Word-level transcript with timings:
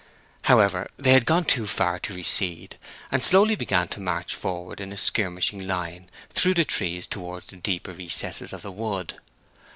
However, 0.45 0.87
they 0.97 1.11
had 1.13 1.27
gone 1.27 1.45
too 1.45 1.67
far 1.67 1.99
to 1.99 2.15
recede, 2.15 2.79
and 3.11 3.21
slowly 3.21 3.53
began 3.53 3.87
to 3.89 3.99
march 3.99 4.33
forward 4.33 4.81
in 4.81 4.91
a 4.91 4.97
skirmishing 4.97 5.67
line 5.67 6.09
through 6.31 6.55
the 6.55 6.65
trees 6.65 7.05
towards 7.05 7.45
the 7.45 7.57
deeper 7.57 7.93
recesses 7.93 8.51
of 8.51 8.63
the 8.63 8.71
wood. 8.71 9.13